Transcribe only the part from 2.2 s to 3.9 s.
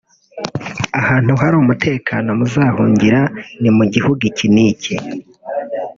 muzahungira ni mu